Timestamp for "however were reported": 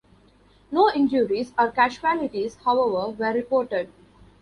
2.65-3.91